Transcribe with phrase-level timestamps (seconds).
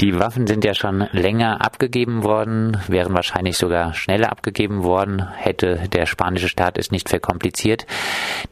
[0.00, 5.90] Die Waffen sind ja schon länger abgegeben worden, wären wahrscheinlich sogar schneller abgegeben worden, hätte
[5.92, 7.84] der spanische Staat es nicht verkompliziert.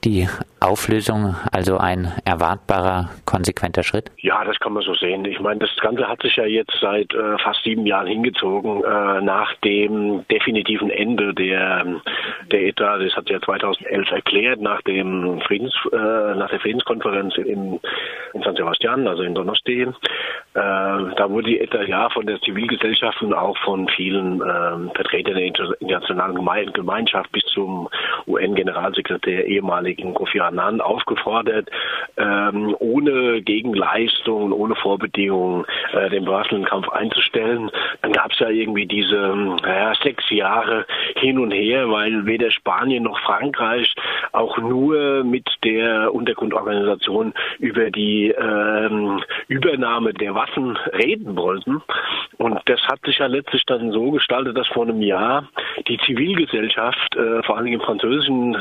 [0.05, 0.29] Die
[0.61, 4.11] Auflösung also ein erwartbarer, konsequenter Schritt?
[4.19, 5.25] Ja, das kann man so sehen.
[5.25, 9.21] Ich meine, das Ganze hat sich ja jetzt seit äh, fast sieben Jahren hingezogen, äh,
[9.21, 11.87] nach dem definitiven Ende der,
[12.51, 12.99] der ETA.
[12.99, 15.97] Das hat ja 2011 erklärt, nach dem Friedens, äh,
[16.35, 17.79] nach der Friedenskonferenz in,
[18.35, 19.83] in San Sebastian, also in Donosti.
[19.83, 19.93] Äh,
[20.55, 25.45] da wurde die ETA ja von der Zivilgesellschaft und auch von vielen äh, Vertretern der
[25.81, 27.89] internationalen Gemeinschaft bis zum
[28.29, 31.71] UN-Generalsekretär ehemaligen Kofi Annan aufgefordert,
[32.17, 37.71] ähm, ohne Gegenleistung, ohne Vorbedingungen äh, den bewaffneten Kampf einzustellen.
[38.03, 40.87] Dann gab es ja irgendwie diese naja, sechs Jahre
[41.17, 43.95] hin und her, weil weder Spanien noch Frankreich
[44.33, 51.83] auch nur mit der Untergrundorganisation über die ähm, Übernahme der Waffen reden wollten.
[52.37, 55.49] Und das hat sich ja letztlich dann so gestaltet, dass vor einem Jahr
[55.89, 58.18] die Zivilgesellschaft, äh, vor allem im französischen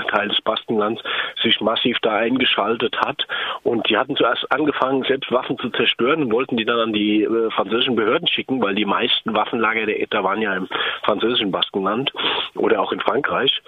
[0.09, 1.01] Teil des Baskenlands,
[1.41, 3.25] sich massiv da eingeschaltet hat.
[3.63, 7.23] Und die hatten zuerst angefangen, selbst Waffen zu zerstören und wollten die dann an die
[7.23, 10.67] äh, französischen Behörden schicken, weil die meisten Waffenlager der ETA waren ja im
[11.03, 12.11] französischen Baskenland
[12.55, 13.61] oder auch in Frankreich.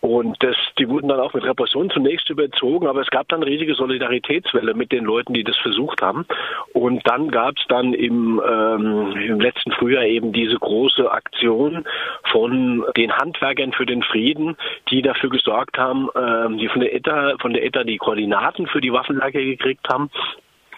[0.00, 3.74] Und das, die wurden dann auch mit Repression zunächst überzogen, aber es gab dann riesige
[3.74, 6.26] Solidaritätswelle mit den Leuten, die das versucht haben.
[6.72, 11.84] Und dann gab es dann im, ähm, im letzten Frühjahr eben diese große Aktion
[12.32, 14.56] von den Handwerkern für den Frieden,
[14.90, 18.80] die dafür gesorgt haben, ähm, die von der ETA, von der ETA die Koordinaten für
[18.80, 20.10] die Waffenlager gekriegt haben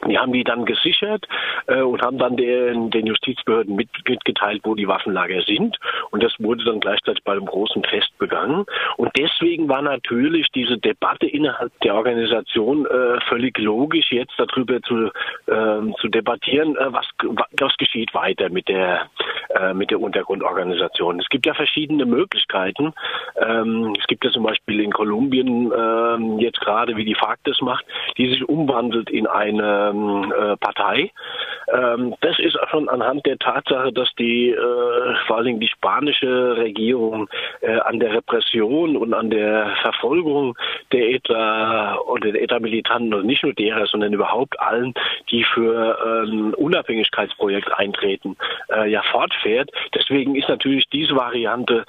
[0.08, 1.26] die haben die dann gesichert
[1.66, 5.78] äh, und haben dann den, den Justizbehörden mit, mitgeteilt, wo die Waffenlager sind.
[6.14, 8.64] Und das wurde dann gleichzeitig bei einem großen Fest begangen.
[8.96, 15.10] Und deswegen war natürlich diese Debatte innerhalb der Organisation äh, völlig logisch, jetzt darüber zu,
[15.46, 17.08] äh, zu debattieren, äh, was,
[17.58, 19.08] was geschieht weiter mit der,
[19.58, 21.18] äh, mit der Untergrundorganisation.
[21.18, 22.92] Es gibt ja verschiedene Möglichkeiten.
[23.44, 27.60] Ähm, es gibt ja zum Beispiel in Kolumbien ähm, jetzt gerade, wie die FARC das
[27.60, 27.84] macht,
[28.18, 31.10] die sich umwandelt in eine ähm, äh, Partei.
[31.72, 35.70] Ähm, das ist schon anhand der Tatsache, dass die äh, vor allen Dingen die
[36.04, 37.28] spanische Regierung
[37.60, 40.56] äh, an der Repression und an der Verfolgung
[40.92, 44.94] der ETA oder der ETA-Militanten und nicht nur derer, sondern überhaupt allen,
[45.30, 48.36] die für ein ähm, Unabhängigkeitsprojekt eintreten,
[48.70, 49.70] äh, ja fortfährt.
[49.94, 51.84] Deswegen ist natürlich diese Variante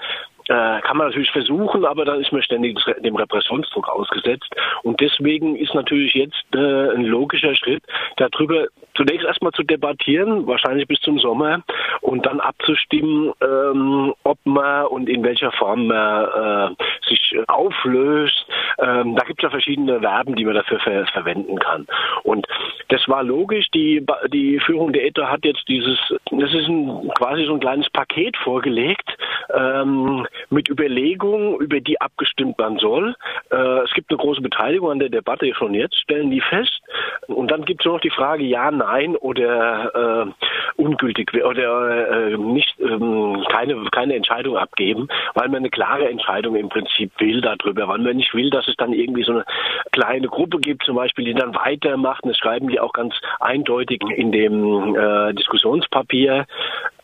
[0.47, 4.53] äh, kann man natürlich versuchen, aber dann ist man ständig dem Repressionsdruck ausgesetzt.
[4.83, 7.83] Und deswegen ist natürlich jetzt äh, ein logischer Schritt,
[8.17, 11.61] darüber zunächst erstmal zu debattieren, wahrscheinlich bis zum Sommer,
[12.01, 18.45] und dann abzustimmen, ähm, ob man und in welcher Form man äh, sich auflöst.
[18.79, 21.87] Ähm, da gibt es ja verschiedene Verben, die man dafür ver verwenden kann.
[22.23, 22.47] Und
[22.89, 23.67] das war logisch.
[23.71, 25.99] Die, die Führung der ETA hat jetzt dieses,
[26.31, 29.17] das ist ein, quasi so ein kleines Paket vorgelegt,
[29.53, 33.15] ähm, mit Überlegungen, über die abgestimmt werden soll.
[33.51, 36.81] Äh, es gibt eine große Beteiligung an der Debatte schon jetzt, stellen die fest.
[37.27, 42.79] Und dann gibt es noch die Frage, ja, nein oder äh, ungültig oder äh, nicht
[42.79, 47.99] ähm, keine, keine Entscheidung abgeben, weil man eine klare Entscheidung im Prinzip will darüber, weil
[47.99, 49.45] man nicht will, dass es dann irgendwie so eine
[49.91, 52.23] kleine Gruppe gibt, zum Beispiel, die dann weitermacht.
[52.23, 56.45] Und das schreiben die auch ganz eindeutig in dem äh, Diskussionspapier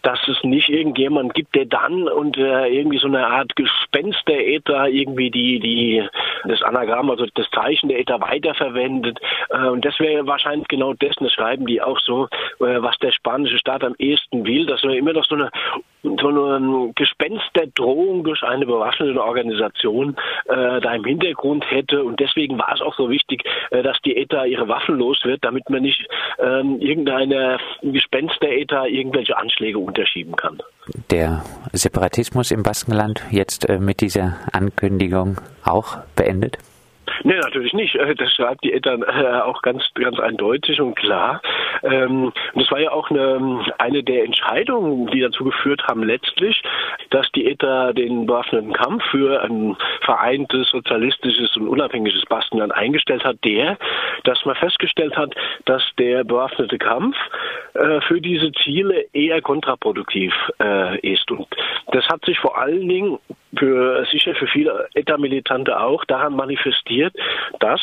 [0.01, 5.59] dass es nicht irgendjemand gibt, der dann unter irgendwie so eine Art Gespenster-Äther irgendwie die,
[5.59, 6.07] die,
[6.46, 9.19] das Anagramm, also das Zeichen der Äther weiterverwendet.
[9.50, 12.25] Äh, und das wäre wahrscheinlich genau das, das schreiben die auch so,
[12.59, 15.51] äh, was der spanische Staat am ehesten will, dass er immer noch so eine,
[16.03, 20.16] so eine Gespensterdrohung durch eine bewaffnete Organisation
[20.46, 22.03] äh, da im Hintergrund hätte.
[22.03, 25.44] Und deswegen war es auch so wichtig, äh, dass die ETA ihre Waffen los wird,
[25.44, 26.07] damit man nicht
[26.40, 30.62] ähm, irgendeiner Gespenster-ETA irgendwelche Anschläge unterschieben kann.
[31.09, 31.44] Der
[31.74, 36.57] Separatismus im Baskenland jetzt äh, mit dieser Ankündigung auch beendet?
[37.24, 37.96] Nee, natürlich nicht.
[37.96, 41.42] Äh, das schreibt die Eltern äh, auch ganz, ganz eindeutig und klar.
[41.84, 46.62] Ähm, und das war ja auch eine, eine der Entscheidungen, die dazu geführt haben, letztlich,
[47.10, 53.38] dass die ETA den bewaffneten Kampf für ein vereintes, sozialistisches und unabhängiges Baskenland eingestellt hat,
[53.44, 53.78] der,
[54.24, 55.34] dass man festgestellt hat,
[55.66, 57.16] dass der bewaffnete Kampf
[57.74, 60.34] äh, für diese Ziele eher kontraproduktiv
[61.02, 61.30] ist.
[61.31, 61.48] Und
[61.92, 63.19] das hat sich vor allen Dingen
[63.57, 67.13] für sicher für viele ETA-Militante auch daran manifestiert,
[67.59, 67.81] dass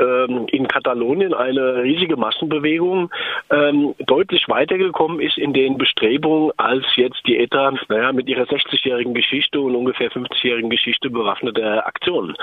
[0.00, 3.10] ähm, in Katalonien eine riesige Massenbewegung
[3.50, 9.14] ähm, deutlich weitergekommen ist in den Bestrebungen, als jetzt die ETA naja, mit ihrer 60-jährigen
[9.14, 12.36] Geschichte und ungefähr 50-jährigen Geschichte bewaffnete Aktionen.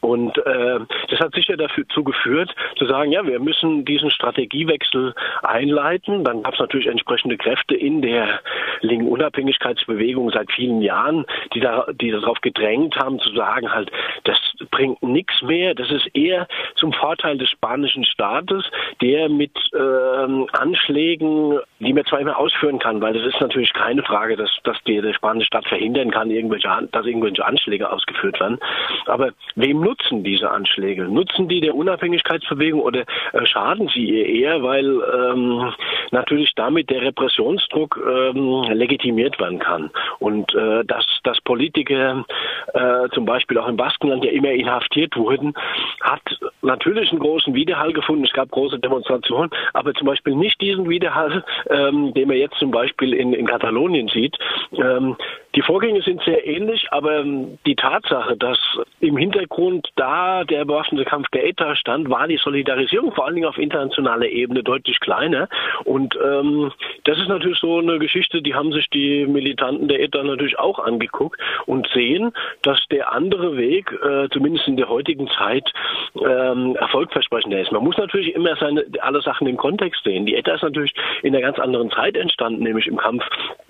[0.00, 6.24] Und äh, das hat sicher dazu geführt, zu sagen, ja, wir müssen diesen Strategiewechsel einleiten.
[6.24, 8.40] Dann gab es natürlich entsprechende Kräfte in der
[8.80, 11.24] linken Unabhängigkeitsbewegung seit vielen Jahren,
[11.54, 13.90] die, da, die darauf gedrängt haben, zu sagen, halt,
[14.24, 14.38] das
[14.70, 15.74] bringt nichts mehr.
[15.74, 16.46] Das ist eher
[16.76, 18.64] zum Vorteil des spanischen Staates,
[19.00, 24.02] der mit ähm, Anschlägen, die man zwar immer ausführen kann, weil das ist natürlich keine
[24.02, 28.58] Frage, dass, dass die, der spanische Staat verhindern kann, irgendwelche, dass irgendwelche Anschläge ausgeführt werden.
[29.06, 31.04] Aber wem nutzen diese Anschläge?
[31.04, 35.72] Nutzen die der Unabhängigkeitsbewegung oder äh, schaden sie ihr eher, weil ähm,
[36.10, 42.24] natürlich damit der Repressionsdruck ähm, legitimiert werden kann und äh, dass, dass Politiker
[42.74, 45.54] äh, zum Beispiel auch im Baskenland ja immer inhaftiert wurden,
[46.00, 46.22] hat
[46.62, 48.24] natürlich einen großen Widerhall gefunden.
[48.24, 52.70] Es gab große Demonstrationen, aber zum Beispiel nicht diesen Widerhall, ähm, den man jetzt zum
[52.70, 54.36] Beispiel in, in Katalonien sieht.
[54.72, 55.16] Ähm,
[55.58, 58.60] die Vorgänge sind sehr ähnlich, aber ähm, die Tatsache, dass
[59.00, 63.48] im Hintergrund da der bewaffnete Kampf der ETA stand, war die Solidarisierung vor allen Dingen
[63.48, 65.48] auf internationaler Ebene deutlich kleiner.
[65.82, 66.70] Und ähm,
[67.02, 70.78] das ist natürlich so eine Geschichte, die haben sich die Militanten der ETA natürlich auch
[70.78, 72.32] angeguckt und sehen,
[72.62, 75.72] dass der andere Weg, äh, zumindest in der heutigen Zeit,
[76.24, 77.72] ähm, erfolgversprechender ist.
[77.72, 80.24] Man muss natürlich immer seine alle Sachen im Kontext sehen.
[80.24, 80.94] Die ETA ist natürlich
[81.24, 83.24] in einer ganz anderen Zeit entstanden, nämlich im Kampf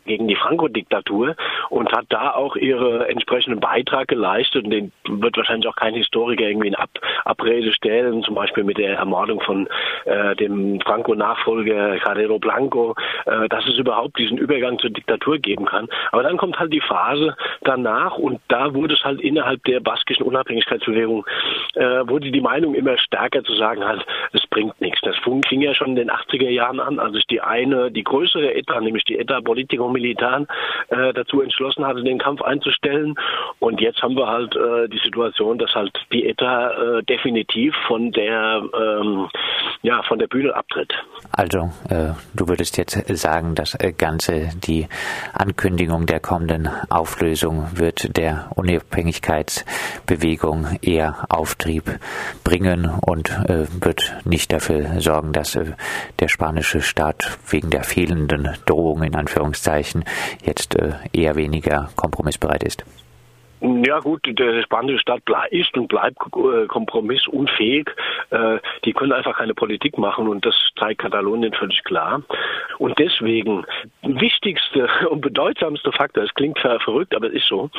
[0.09, 1.37] gegen die Franco-Diktatur
[1.71, 4.65] und hat da auch ihren entsprechenden Beitrag geleistet.
[4.65, 6.91] Und den wird wahrscheinlich auch kein Historiker irgendwie in Ab
[7.25, 9.69] Abrede stellen, zum Beispiel mit der Ermordung von
[10.05, 12.95] äh, dem Franco-Nachfolger Carrero Blanco,
[13.27, 15.89] äh, dass es überhaupt diesen Übergang zur Diktatur geben kann.
[16.13, 20.25] Aber dann kommt halt die Phase danach und da wurde es halt innerhalb der baskischen
[20.25, 21.27] Unabhängigkeitsbewegung,
[21.75, 24.05] äh, wurde die Meinung immer stärker zu sagen halt,
[24.51, 25.01] bringt nichts.
[25.03, 28.55] Das fing ja schon in den 80er Jahren an, als sich die eine, die größere
[28.55, 30.47] ETA, nämlich die ETA Politico Militar,
[30.89, 33.15] äh, dazu entschlossen hatte, den Kampf einzustellen.
[33.59, 38.13] Und jetzt haben wir halt äh, die Situation, dass halt die ETA äh, definitiv von
[38.13, 39.29] der ähm,
[39.83, 40.93] ja von der Bühne abtritt.
[41.33, 44.89] Also äh, du würdest jetzt sagen, das Ganze, die
[45.33, 51.85] Ankündigung der kommenden Auflösung wird der Unabhängigkeitsbewegung eher Auftrieb
[52.45, 55.73] bringen und äh, wird nicht dafür sorgen, dass äh,
[56.21, 60.05] der spanische Staat wegen der fehlenden Drohung in Anführungszeichen
[60.45, 62.85] jetzt äh, eher weniger kompromissbereit ist.
[63.61, 67.91] Ja gut, der spanische Staat ist und bleibt äh, kompromissunfähig.
[68.31, 72.23] Äh, die können einfach keine Politik machen und das zeigt Katalonien völlig klar.
[72.79, 73.65] Und deswegen
[74.09, 77.71] wichtigste und bedeutsamste Faktor, es klingt verrückt, aber es ist so,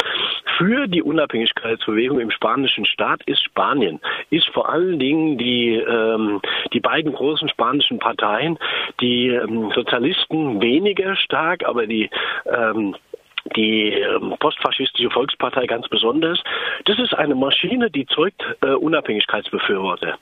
[0.57, 3.99] für die Unabhängigkeitsbewegung im spanischen Staat ist Spanien,
[4.29, 6.41] ist vor allen Dingen die, ähm,
[6.73, 8.57] die beiden großen spanischen Parteien,
[9.01, 12.09] die ähm, Sozialisten weniger stark, aber die
[12.45, 12.95] ähm,
[13.55, 16.41] die ähm, postfaschistische Volkspartei ganz besonders.
[16.85, 20.17] Das ist eine Maschine, die zeugt äh, Unabhängigkeitsbefürworter.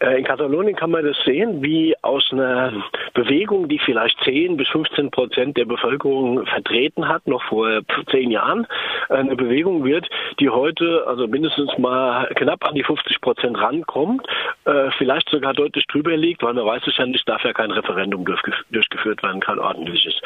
[0.00, 2.72] Äh, in Katalonien kann man das sehen, wie aus einer
[3.14, 7.80] Bewegung, die vielleicht 10 bis 15 Prozent der Bevölkerung vertreten hat, noch vor
[8.10, 8.66] zehn Jahren,
[9.08, 10.08] eine Bewegung wird,
[10.40, 14.26] die heute also mindestens mal knapp an die 50 Prozent rankommt,
[14.64, 17.70] äh, vielleicht sogar deutlich drüber liegt, weil man weiß es ja nicht, darf ja kein
[17.70, 20.20] Referendum durchgeführt werden, kein ordentliches.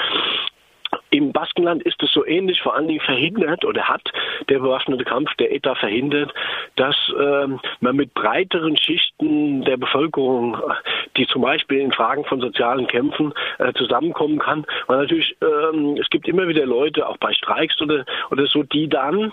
[1.10, 4.02] Im Baskenland ist es so ähnlich, vor allen Dingen verhindert oder hat
[4.48, 6.32] der bewaffnete Kampf der ETA verhindert,
[6.74, 10.60] dass ähm, man mit breiteren Schichten der Bevölkerung,
[11.16, 14.64] die zum Beispiel in Fragen von sozialen Kämpfen äh, zusammenkommen kann.
[14.86, 18.88] Weil natürlich, ähm, es gibt immer wieder Leute, auch bei Streiks oder, oder so, die
[18.88, 19.32] dann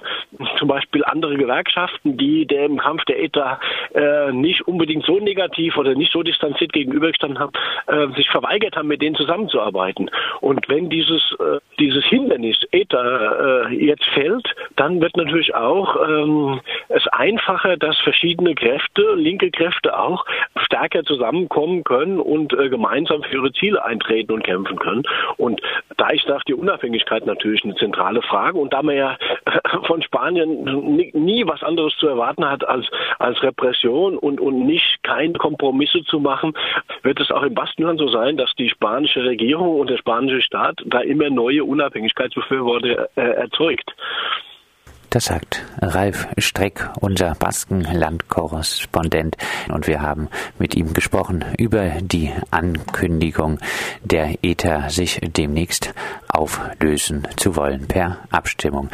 [0.58, 3.60] zum Beispiel andere Gewerkschaften, die dem Kampf der ETA
[3.94, 7.54] äh, nicht unbedingt so negativ oder nicht so distanziert gegenübergestanden haben,
[7.88, 10.10] äh, sich verweigert haben, mit denen zusammenzuarbeiten.
[10.42, 16.62] Und wenn dieses äh, dieses Hindernis ETA äh, jetzt fällt, dann wird natürlich auch ähm,
[16.90, 20.26] es einfacher, dass verschiedene Kräfte, linke Kräfte auch,
[20.58, 25.04] stärker zusammenkommen können und äh, gemeinsam für ihre Ziele eintreten und kämpfen können.
[25.38, 25.62] Und
[25.98, 28.60] da ist auch die Unabhängigkeit natürlich eine zentrale Frage.
[28.60, 29.18] Und da man ja
[29.86, 30.64] von Spanien
[30.96, 32.86] nie, nie was anderes zu erwarten hat als,
[33.20, 36.54] als Repression und, und nicht keine Kompromisse zu machen,
[37.02, 40.82] wird es auch im Baskenland so sein, dass die spanische Regierung und der spanische Staat
[40.86, 43.94] da immer neue Unabhängigkeitsbefürworter äh, erzeugt.
[45.14, 49.38] Das sagt Ralf Streck, unser Baskenland-Korrespondent.
[49.72, 50.28] Und wir haben
[50.58, 53.60] mit ihm gesprochen über die Ankündigung
[54.02, 55.94] der ETA, sich demnächst
[56.30, 58.90] auflösen zu wollen per Abstimmung.